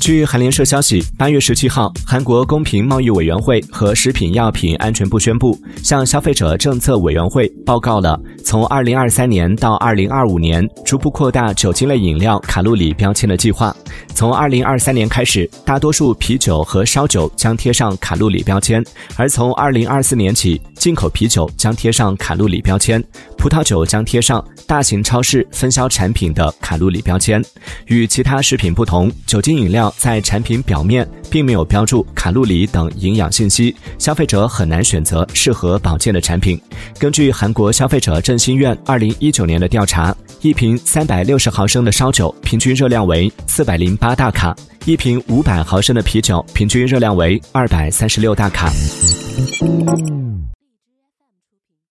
[0.00, 13.74] 据韩联社消息，八月十七号，韩国公平贸易委员会和食品药品安全部宣布，向消费者政策委员会报告了从二零二三年到二零二五年逐步扩大酒精类饮料卡路里标签的计划。
[14.14, 18.84] 从二零二三年开始，大多数啤酒和烧酒将贴上卡路里标签，
[19.16, 23.02] 而从二零二四年起，进口啤酒将贴上卡路里标签，
[23.36, 27.44] 葡萄酒将贴上大型超市分销产品的卡路里标签。
[27.86, 29.92] 与其他食品不同，酒精饮料。
[29.98, 36.56] 在产品表面并没有标注卡路里等营养信息，消费者很难选择适合保健的产品。
[37.00, 48.70] 根据韩国消费者振兴院二零一九年的调查，一瓶三百六十毫升的烧酒平均热量为四百零八大卡，一瓶五百毫升的啤酒平均热量为二百三十六大卡。